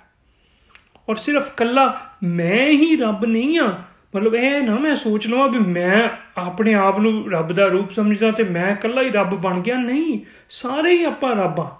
ਔਰ 1.08 1.16
ਸਿਰਫ 1.16 1.54
ਕੱਲਾ 1.56 2.00
ਮੈਂ 2.22 2.66
ਹੀ 2.66 2.96
ਰੱਬ 2.96 3.24
ਨਹੀਂ 3.24 3.58
ਹਾਂ। 3.58 3.72
ਮਤਲਬ 4.16 4.34
ਇਹ 4.34 4.62
ਨਾ 4.62 4.78
ਮੈਂ 4.78 4.94
ਸੋਚ 4.94 5.26
ਲਵਾਂ 5.26 5.48
ਵੀ 5.48 5.58
ਮੈਂ 5.58 6.08
ਆਪਣੇ 6.40 6.74
ਆਪ 6.74 6.98
ਨੂੰ 6.98 7.32
ਰੱਬ 7.32 7.52
ਦਾ 7.52 7.66
ਰੂਪ 7.66 7.90
ਸਮਝਦਾ 7.90 8.30
ਤੇ 8.30 8.42
ਮੈਂ 8.42 8.72
ਇਕੱਲਾ 8.72 9.02
ਹੀ 9.02 9.10
ਰੱਬ 9.10 9.30
ਬਣ 9.30 9.60
ਗਿਆ। 9.60 9.76
ਨਹੀਂ, 9.76 10.20
ਸਾਰੇ 10.48 10.98
ਹੀ 10.98 11.04
ਆਪਾਂ 11.04 11.36
ਰੱਬ 11.36 11.60
ਆ 11.60 11.76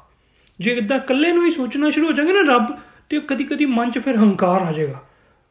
ਜੇ 0.61 0.71
ਇਦਾਂ 0.71 0.97
ਇਕੱਲੇ 0.97 1.33
ਨੂੰ 1.33 1.47
ਹੀ 1.47 1.51
ਸੋਚਣਾ 1.51 1.91
ਸ਼ੁਰੂ 1.91 2.07
ਹੋ 2.07 2.13
ਜਾਗੇ 2.13 2.33
ਨਾ 2.33 2.55
ਰੱਬ, 2.55 2.79
ਤੇ 3.09 3.21
ਕਦੀ 3.21 3.45
ਕਦੀ 3.45 3.67
ਮਨ 3.67 3.91
'ਚ 3.91 3.99
ਫਿਰ 3.99 4.17
ਹੰਕਾਰ 4.17 4.61
ਆ 4.61 4.73
ਜਾਏਗਾ। 4.73 5.03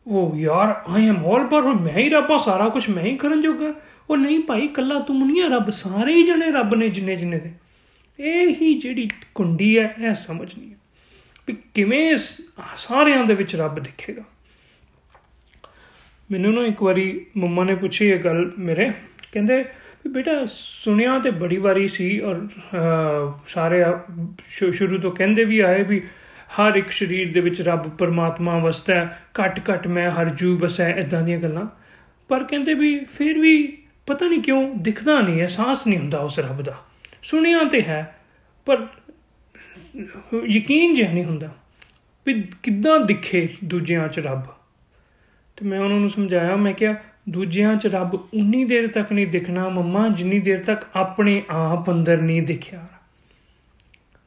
ਉਹ 0.09 0.35
ਯਾਰ 0.37 0.73
ਆਈ 0.89 1.07
ਐਮ 1.07 1.25
ਆਲ 1.25 1.45
ਪਰ 1.47 1.61
ਮੈਂ 1.61 1.97
ਹੀ 1.97 2.09
ਰੱਬ 2.09 2.31
ਆ, 2.31 2.37
ਸਾਰਾ 2.37 2.67
ਕੁਝ 2.69 2.89
ਮੈਂ 2.89 3.03
ਹੀ 3.03 3.15
ਕਰਨ 3.17 3.41
ਜੋਗਾ। 3.41 3.73
ਉਹ 4.09 4.17
ਨਹੀਂ 4.17 4.39
ਭਾਈ 4.43 4.65
ਇਕੱਲਾ 4.65 4.99
ਤੂੰ 4.99 5.17
ਨਹੀਂ 5.27 5.41
ਆ, 5.43 5.47
ਰੱਬ 5.47 5.69
ਸਾਰੇ 5.71 6.13
ਹੀ 6.13 6.23
ਜਣੇ 6.25 6.51
ਰੱਬ 6.51 6.73
ਨੇ 6.75 6.89
ਜਿੰਨੇ 6.89 7.15
ਜਿੰਨੇ 7.15 7.39
ਦੇ। 7.39 7.51
ਇਹ 8.19 8.53
ਹੀ 8.61 8.73
ਜਿਹੜੀ 8.79 9.07
ਕੁੰਡੀ 9.35 9.77
ਹੈ, 9.79 9.93
ਇਹ 9.99 10.15
ਸਮਝਣੀ 10.15 10.71
ਹੈ 10.71 10.77
ਵੀ 11.47 11.55
ਕਿਵੇਂ 11.73 12.15
ਸਾਰਿਆਂ 12.77 13.23
ਦੇ 13.25 13.33
ਵਿੱਚ 13.33 13.55
ਰੱਬ 13.55 13.79
ਦਿਖੇਗਾ। 13.79 14.23
ਮੈਨੂੰ 16.29 16.53
ਨਾ 16.53 16.65
ਇੱਕ 16.65 16.81
ਵਾਰੀ 16.83 17.25
ਮੰਮਾ 17.37 17.63
ਨੇ 17.63 17.75
ਪੁੱਛੀ 17.75 18.07
ਇਹ 18.07 18.19
ਗੱਲ 18.19 18.51
ਮੇਰੇ। 18.59 18.91
ਕਹਿੰਦੇ 19.31 19.63
ਵੀ 20.05 20.09
ਬੇਟਾ, 20.09 20.31
ਸੁਣਿਆ 20.47 21.17
ਤੇ 21.19 21.31
ਬੜੀ 21.31 21.57
ਵਾਰੀ 21.57 21.87
ਸੀ 21.87 22.19
ਔਰ 22.19 22.47
ਸਾਰੇ 23.47 23.83
ਸ਼ੁਰੂ 24.73 24.97
ਤੋਂ 24.97 25.11
ਕਹਿੰਦੇ 25.11 25.43
ਵੀ 25.43 25.59
ਆਏ 25.59 25.83
ਵੀ 25.83 26.01
ਹਰ 26.57 26.75
ਇੱਕ 26.75 26.91
ਸਰੀਰ 26.91 27.33
ਦੇ 27.33 27.39
ਵਿੱਚ 27.39 27.61
ਰੱਬ 27.61 27.89
ਪਰਮਾਤਮਾ 27.89 28.57
ਵਸਦਾ 28.57 28.95
ਹੈ 28.95 29.21
ਘਟ 29.39 29.59
ਘਟ 29.69 29.87
ਮੈਂ 29.87 30.09
ਹਰ 30.11 30.29
ਜੂ 30.29 30.57
ਬਸੈ 30.57 30.89
ਇਦਾਂ 30.93 31.21
ਦੀਆਂ 31.21 31.39
ਗੱਲਾਂ। 31.39 31.65
ਪਰ 32.29 32.43
ਕਹਿੰਦੇ 32.43 32.73
ਵੀ 32.73 32.99
ਫਿਰ 33.05 33.39
ਵੀ 33.39 33.77
ਪਤਾ 34.05 34.27
ਨਹੀਂ 34.27 34.41
ਕਿਉਂ 34.41 34.75
ਦਿਖਦਾ 34.75 35.19
ਨਹੀਂ, 35.21 35.41
ਅਹਿਸਾਸ 35.41 35.87
ਨਹੀਂ 35.87 35.99
ਹੁੰਦਾ 35.99 36.17
ਉਸ 36.17 36.39
ਰੱਬ 36.39 36.61
ਦਾ। 36.61 36.75
ਸੁਣਿਆ 37.23 37.63
ਤੇ 37.63 37.81
ਹੈ, 37.81 38.15
ਪਰ 38.65 38.87
ਯਕੀਨ 40.45 40.93
ਜਿਹਾ 40.93 41.11
ਨਹੀਂ 41.13 41.25
ਹੁੰਦਾ 41.25 41.49
ਵੀ 42.25 42.33
ਕਿੱਦਾਂ 42.63 42.99
ਦਿਖੇ 42.99 43.47
ਦੂਜਿਆਂ 43.63 44.07
'ਚ 44.07 44.19
ਰੱਬ। 44.19 44.43
ਤੇ 45.57 45.65
ਮੈਂ 45.65 45.79
ਉਹਨਾਂ 45.79 45.99
ਨੂੰ 45.99 46.09
ਸਮਝਾਇਆ, 46.09 46.55
ਮੈਂ 46.55 46.73
ਕਿਹਾ, 46.73 46.95
ਦੂਜਿਆਂ 47.29 47.75
'ਚ 47.75 47.87
ਰੱਬ 47.87 48.13
ਉਨੀ 48.13 48.63
ਦੇਰ 48.65 48.87
ਤੱਕ 48.87 49.11
ਨਹੀਂ 49.11 49.27
ਦਿਖਣਾ, 49.27 49.69
ਮੰਮਾ, 49.69 50.07
ਜਿੰਨੀ 50.07 50.39
ਦੇਰ 50.39 50.63
ਤੱਕ 50.63 50.85
ਆਪਣੇ 50.95 51.41
ਆਪ 51.49 51.91
ਅੰਦਰ 51.91 52.21
ਨਹੀਂ 52.21 52.41
ਦਿਖਿਆ। 52.41 52.87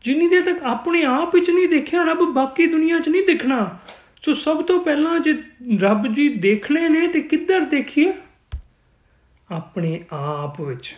ਜਿੰਨੀ 0.04 0.28
ਦੇਰ 0.28 0.42
ਤੱਕ 0.42 0.62
ਆਪਣੇ 0.62 1.04
ਆਪ 1.04 1.34
ਵਿੱਚ 1.34 1.50
ਨਹੀਂ 1.50 1.68
ਦੇਖਿਆ 1.68 2.02
ਰੱਬ, 2.02 2.32
ਬਾਕੀ 2.32 2.66
ਦੁਨੀਆ 2.66 2.98
'ਚ 2.98 3.08
ਨਹੀਂ 3.08 3.26
ਦਿਖਣਾ। 3.26 3.78
ਸੋ 4.22 4.32
ਸਭ 4.32 4.62
ਤੋਂ 4.62 4.80
ਪਹਿਲਾਂ 4.80 5.20
ਜੇ 5.20 5.42
ਰੱਬ 5.80 6.14
ਜੀ 6.14 6.28
ਦੇਖਣੇ 6.28 6.88
ਨੇ 6.88 7.08
ਤੇ 7.08 7.20
ਕਿੱਧਰ 7.20 7.60
ਦੇਖੀਏ? 7.60 8.12
ਆਪਣੇ 9.50 10.04
ਆਪ 10.12 10.60
ਵਿੱਚ। 10.60 10.94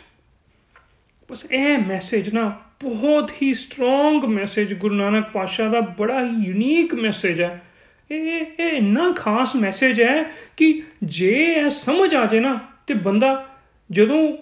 ਬਸ 1.30 1.46
ਇਹ 1.52 1.78
ਮੈਸੇਜ 1.78 2.34
ਨਾ 2.34 2.60
ਬਹੁਤ 2.82 3.32
ਹੀ 3.42 3.54
ਸਟਰੋਂਗ 3.54 4.24
ਮੈਸੇਜ 4.24 4.74
ਗੁਰੂ 4.74 4.94
ਨਾਨਕ 4.94 5.30
ਪਾਸ਼ਾ 5.30 5.68
ਦਾ, 5.68 5.80
ਬੜਾ 5.80 6.24
ਹੀ 6.24 6.44
ਯੂਨੀਕ 6.44 6.94
ਮੈਸੇਜ 6.94 7.42
ਹੈ। 7.42 7.62
ਇਹ 8.10 8.46
ਇਹ 8.60 8.68
ਇੰਨਾ 8.68 9.12
ਖਾਸ 9.12 9.56
ਮੈਸੇਜ 9.56 10.02
ਹੈ 10.02 10.24
ਕਿ 10.56 10.82
ਜੇ 11.02 11.54
ਇਹ 11.54 11.70
ਸਮਝ 11.70 12.14
ਆ 12.14 12.26
ਜੇ 12.26 12.40
ਨਾ 12.40 12.60
ਤੇ 12.86 12.94
ਬੰਦਾ 12.94 13.48
ਜਦੋਂ 13.90 14.36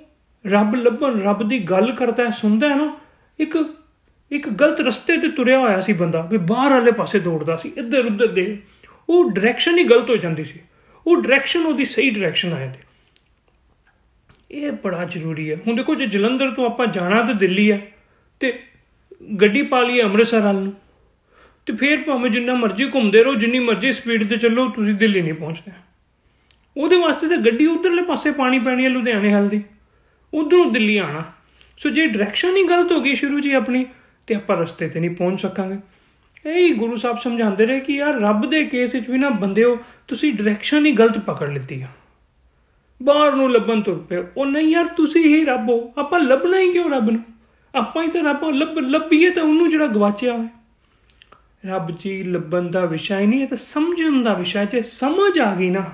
ਰੱਬ 0.47 0.75
ਲੱਭਣ, 0.75 1.21
ਰੱਬ 1.21 1.49
ਦੀ 1.49 1.59
ਗੱਲ 1.59 1.93
ਕਰਦਾ 1.93 2.25
ਹੈ 2.25 2.31
ਸੁਣਦਾ 2.31 2.69
ਹੈ 2.69 2.75
ਨਾ, 2.75 3.01
ਇੱਕ 3.39 3.59
ਇੱਕ 4.33 4.49
ਗਲਤ 4.49 4.81
ਰਸਤੇ 4.81 5.17
ਤੇ 5.17 5.29
ਤੁਰਿਆ 5.29 5.59
ਹੋਇਆ 5.59 5.81
ਸੀ 5.81 5.93
ਬੰਦਾ, 5.93 6.29
ਵੀ 6.31 6.39
ਬਾਹਰ 6.39 6.71
ਵਾਲੇ 6.71 6.93
ਪਾਸੇ 6.93 7.19
ਦੌੜਦਾ 7.19 7.57
ਸੀ, 7.57 7.73
ਇੱਧਰ, 7.77 8.07
ਉੱਧਰ 8.07 8.27
ਦੇ। 8.27 8.59
ਉਹ 9.09 9.31
ਡਾਇਰੈਕਸ਼ਨ 9.31 9.79
ਹੀ 9.79 9.85
ਗਲਤ 9.85 10.11
ਹੋ 10.11 10.17
ਜਾਂਦੀ 10.17 10.45
ਸੀ। 10.45 10.61
ਉਹ 11.07 11.17
ਡਾਇਰੈਕਸ਼ਨ 11.17 11.61
ਉਹਦੀ 11.61 11.85
ਸਹੀ 11.85 12.11
ਡਾਇਰੈਕਸ਼ਨ 12.11 12.53
ਆ 12.53 12.61
ਜਾਂਦੀ। 12.61 12.79
ਇਹ 14.51 14.73
ਬੜਾ 14.73 15.05
ਜ਼ਰੂਰੀ 15.05 15.51
ਹੈ। 15.51 15.57
ਹੁਣ 15.67 15.77
ਦੇਖੋ, 15.77 15.95
ਜੇ 15.95 16.07
ਜਲੰਧਰ 16.07 16.51
ਤੋਂ 16.51 16.67
ਆਪਾਂ 16.67 16.87
ਜਾਣਾ 16.87 17.23
ਤੇ 17.23 17.35
ਦਿੱਲੀ 17.35 17.71
ਆ, 17.71 17.79
ਤੇ 18.41 18.59
ਗੱਡੀ 19.41 19.63
ਪਾ 19.63 19.83
ਲਈਏ 19.83 20.03
ਅੰਮ੍ਰਿਤਸਰ 20.03 20.41
ਵੱਲ 20.41 20.57
ਨੂੰ। 20.57 20.73
ਤੇ 21.67 21.73
ਫੇਰ 21.73 22.03
ਭਾਵੇਂ 22.03 22.31
ਜਿੰਨਾ 22.31 22.55
ਮਰਜ਼ੀ 22.55 22.91
ਘੁੰਮਦੇ 22.95 23.25
ਰਹੋ, 23.25 23.35
ਜਿੰਨੀ 23.35 23.59
ਮਰਜ਼ੀ 23.59 23.93
ਸਪੀਡ 23.93 24.29
ਤੇ 24.29 24.37
ਚੱਲੋ, 24.37 24.69
ਤੁਸੀਂ 24.69 24.95
ਦਿੱਲੀ 24.95 25.23
ਨਹੀਂ 25.23 25.35
ਪਹੁੰਚਦੇ। 25.35 25.73
ਉਹਦੇ 26.77 26.97
ਵਾਸਤੇ 26.97 27.29
ਤਾਂ 27.29 27.37
ਗੱਡੀ 27.37 27.67
ਉਧਰਲੇ 27.67 28.03
ਪਾਸੇ 28.03 28.31
ਪਾਣੀ 28.31 28.59
ਪੈਣੀ 28.59 28.85
ਹੈ, 28.85 28.89
ਲੁਧਿਆਣੇ 28.89 29.33
ਹਲ 29.33 29.49
ਦੀ। 29.49 29.63
ਉਧਰੋਂ 30.35 30.67
ਦਿੱਲੀ 30.67 30.99
ਆਣਾ 30.99 31.25
ਸੋ 31.79 31.91
ਜੇ 31.91 32.07
ਡਾਇਰੈਕਸ਼ਨ 32.07 32.57
ਹੀ 32.57 32.63
ਗਲਤ 32.63 32.93
ਹੋ 32.93 33.01
ਗਈ 33.01 33.15
ਸ਼ੁਰੂ 33.15 33.41
ਜੀ 33.41 33.53
ਆਪਣੀ 33.53 33.87
ਤੇ 34.29 34.35
ਆਪਾਂ 34.35 34.57
ਰਸਤੇ 34.57 34.89
ਤੇ 34.89 35.01
ਨਹੀਂ 35.01 35.11
ਪਹੁੰਚ 35.11 35.41
ਸਕਾਂਗੇ। 35.41 35.79
ਇਹ 36.47 36.55
ਹੀ 36.57 36.73
ਗੁਰੂ 36.73 36.97
ਸਾਹਿਬ 36.97 37.19
ਸਮਝਾਉਂਦੇ 37.19 37.67
ਰਹੇ 37.67 37.81
ਕਿ 37.81 37.95
ਯਾਰ 37.95 38.21
ਰੱਬ 38.21 38.49
ਦੇ 38.51 38.65
ਕੇਸ 38.65 38.95
ਵਿੱਚ 38.95 39.09
ਵੀ 39.11 39.19
ਨਾ 39.19 39.29
ਬੰਦਿਓ 39.31 39.77
ਤੁਸੀਂ 40.09 40.33
ਡਾਇਰੈਕਸ਼ਨ 40.33 40.87
ਹੀ 40.87 40.93
ਗਲਤ 40.93 41.19
ਪਕੜ 41.19 41.51
ਲਿੱਤੀ 41.51 41.81
ਆ। 41.83 41.87
ਬਾਹਰ 43.01 43.35
ਨੂੰ 43.35 43.51
ਲੱਭਣ 43.53 43.81
ਤੁਰ 43.81 43.99
ਪਏ 44.09 44.25
ਉਹ 44.37 44.47
ਨਹੀਂ 44.47 44.69
ਯਾਰ, 44.69 44.87
ਤੁਸੀਂ 44.87 45.25
ਹੀ 45.25 45.45
ਰੱਬ 45.45 45.69
ਹੋ। 45.71 45.93
ਆਪਾਂ 45.99 46.21
ਲੱਭਣਾ 46.21 46.59
ਹੀ 46.59 46.73
ਕਿਉਂ 46.73 46.91
ਰੱਬ 46.91 47.11
ਨੂੰ? 47.11 47.23
ਆਪਾਂ 47.75 48.03
ਹੀ 48.03 48.09
ਤਾਂ 48.09 48.23
ਰੱਬ 48.23 48.45
ਲੱਭ, 48.51 48.79
ਲੱਭੀਏ 48.81 49.31
ਤਾਂ 49.31 49.43
ਉਹਨੂੰ 49.43 49.69
ਜਿਹੜਾ 49.71 49.87
ਗਵਾਚਿਆ 49.87 50.33
ਹੋਇਆ। 50.33 50.49
ਰੱਬ 51.67 51.91
ਜੀ 51.99 52.23
ਲੱਭਣ 52.23 52.69
ਦਾ 52.71 52.85
ਵਿਸ਼ਾ 52.85 53.19
ਹੀ 53.21 53.27
ਨਹੀਂ 53.27 53.41
ਹੈ 53.41 53.47
ਤਾਂ 53.47 53.57
ਸਮਝਣ 53.57 54.23
ਦਾ 54.23 54.35
ਵਿਸ਼ਾ 54.35 54.65
ਜੇ 54.65 54.83
ਸਮਝ 54.83 55.39
ਆ 55.39 55.55
ਗਈ 55.55 55.71
ਨਾ, 55.71 55.85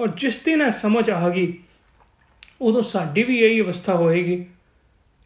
ਔਰ 0.00 0.08
ਜਿਸ 0.16 0.38
ਦਿਨ 0.38 0.62
ਇਹ 0.62 0.70
ਸਮਝ 0.70 1.10
ਆ 1.10 1.28
ਗਈ, 1.28 1.52
ਉਦੋਂ 2.60 2.82
ਸਾਡੀ 2.82 3.22
ਵੀ 3.22 3.38
ਇਹੀ 3.38 3.60
ਅਵਸਥਾ 3.60 3.94
ਹੋਏਗੀ। 3.94 4.44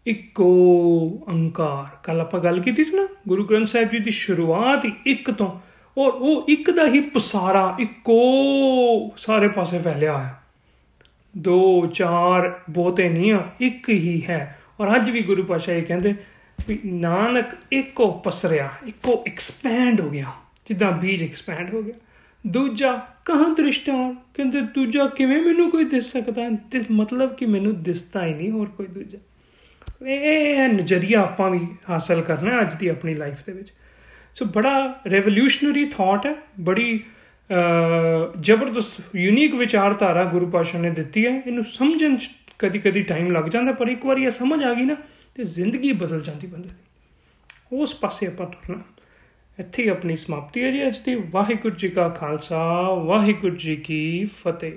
ਇੱਕੋ 0.07 1.27
ਅੰਕਾਰ। 1.29 1.97
ਕੱਲ 2.03 2.21
ਆਪਾਂ 2.21 2.41
ਗੱਲ 2.41 2.61
ਕੀਤੀ 2.61 2.85
ਸੀ 2.85 2.97
ਨਾ, 2.97 3.09
ਗੁਰੂ 3.29 3.45
ਗ੍ਰੰਥ 3.45 3.67
ਸਾਹਿਬ 3.67 3.89
ਜੀ 3.89 3.99
ਦੀ 3.99 4.11
ਸ਼ੁਰੂਆਤ 4.11 4.85
ਹੀ 4.85 4.93
ਇੱਕ 5.07 5.31
ਤੋਂ, 5.31 5.61
ਔਰ 5.99 6.13
ਉਹ 6.13 6.47
ਇੱਕ 6.49 6.71
ਦਾ 6.71 6.87
ਹੀ 6.87 7.01
ਪਸਾਰਾ 7.01 7.77
ਇੱਕੋ 7.81 8.21
ਸਾਰੇ 9.17 9.49
ਪਾਸੇ 9.49 9.79
ਫੈਲਿਆ 9.79 10.17
ਹੋਇਆ। 10.17 10.35
ਦੋ, 11.37 11.87
ਚਾਰ 11.87 12.61
ਬਹੁਤੇ 12.71 13.09
ਨਹੀਂ 13.09 13.33
ਆ, 13.33 13.51
ਇੱਕ 13.61 13.89
ਹੀ 13.89 14.23
ਹੈ। 14.29 14.59
ਔਰ 14.81 14.97
ਅੱਜ 14.97 15.11
ਵੀ 15.11 15.23
ਗੁਰੂ 15.23 15.43
ਪਾਸ਼ਾ 15.43 15.73
ਇਹ 15.73 15.83
ਕਹਿੰਦੇ 15.83 16.15
ਵੀ 16.69 16.79
ਨਾਨਕ 16.85 17.47
ਇੱਕੋ 17.73 18.13
ਪਸਰਿਆ, 18.13 18.71
ਇੱਕੋ 18.87 19.25
ਐਕਸਪੈਂਡ 19.27 20.01
ਹੋ 20.01 20.11
ਗਿਆ। 20.11 20.27
ਜਿੱਦਾਂ 20.69 20.93
ਬੀਜ 20.93 21.23
ਐਕਸਪੈਂਡ 21.23 21.75
ਹੋ 21.75 21.83
ਗਿਆ। 21.83 21.95
ਦੂਜਾ, 22.47 22.97
ਕਹਾਂ 23.25 23.55
ਦ੍ਰਿਸ਼ਟਾਂ 23.55 24.15
ਕਹਿੰਦੇ, 24.35 24.61
ਦੂਜਾ 24.61 25.07
ਕਿਵੇਂ 25.07 25.43
ਮੈਨੂੰ 25.43 25.71
ਕੋਈ 25.71 25.85
ਦਿਸ 25.85 26.13
ਸਕਦਾ? 26.13 26.51
ਤੇ 26.71 26.81
ਮਤਲਬ 26.91 27.35
ਕਿ 27.35 27.47
ਮੈਨੂੰ 27.47 27.83
ਦਿਸਦਾ 27.83 28.27
ਹੀ 28.27 28.35
ਨਹੀਂ 28.35 28.51
ਹੋਰ 28.51 28.69
ਕੋਈ 28.69 28.87
ਦੂਜਾ। 28.87 29.19
ਇਹ 30.03 30.69
ਨਜ਼ਰੀਆ 30.69 31.21
ਆਪਾਂ 31.21 31.50
ਵੀ 31.50 31.67
ਹਾਸਲ 31.91 32.23
ਕਰਨਾ 32.23 32.61
ਅੱਜ 32.61 32.75
ਦੀ 32.75 32.88
ਆਪਣੀ 32.88 33.15
ਲਾਈਫ 33.15 33.45
ਦੇ 33.47 33.53
ਵਿੱਚ। 33.53 33.73
ਸੋ 34.35 34.45
ਬੜਾ 34.45 35.00
ਰੈਵੋਲੂਸ਼ਨਰੀ 35.11 35.85
ਥਾਟ 35.88 36.26
ਹੈ, 36.26 36.35
ਬੜੀ 36.61 37.00
ਜ਼ਬਰਦਸਤ 38.41 39.17
ਯੂਨੀਕ 39.17 39.55
ਵਿਚਾਰਧਾਰਾ 39.55 40.25
ਗੁਰੂ 40.25 40.47
ਪਾਸ਼ਾ 40.50 40.79
ਨੇ 40.79 40.91
ਦਿੱਤੀ 40.91 41.26
ਹੈ। 41.26 41.33
ਇਹਨੂੰ 41.47 41.65
ਸਮਝਣ 41.65 42.17
ਕਦੀ 42.59 42.79
ਕਦੀ 42.79 43.03
ਟਾਈਮ 43.03 43.31
ਲੱਗ 43.33 43.45
ਜਾਂਦਾ, 43.45 43.73
ਪਰ 43.73 43.88
ਇੱਕ 43.88 44.07
ਵਾਰੀ 44.07 44.25
ਇਹ 44.25 44.31
ਸਮਝ 44.31 44.62
ਆ 44.62 44.73
ਗਈ 44.75 44.85
ਨਾ, 44.85 44.97
ਤੇ 45.35 45.45
ਜ਼ਿੰਦਗੀ 45.45 45.93
ਬਦਲ 45.93 46.21
ਜਾਂਦੀ 46.21 46.47
ਬੰਦੇ 46.47 46.69
ਦੀ। 46.69 46.75
ਉਸ 47.73 47.95
ਪਾਸੇ 47.95 48.26
ਆਪਾਂ 48.26 48.47
ਤੁਰਨਾ। 48.47 48.83
ਇੱਥੇ 49.59 49.88
ਆਪਣੀ 49.88 50.17
ਸਮਾਪਤੀ 50.17 50.62
ਹੈ 50.62 50.71
ਜੀ, 50.71 50.87
ਅੱਜ 50.87 50.99
ਦੀ 50.99 51.15
ਵਾਹਿਗੁਰੂ 51.31 51.75
ਜੀ 51.75 51.88
ਕਾ 51.88 52.09
ਖਾਲਸਾ, 52.09 52.62
ਵਾਹਿਗੁਰੂ 53.05 53.57
ਜੀ 53.57 53.76
ਕੀ 53.76 54.25
ਫਤਿਹ। 54.25 54.73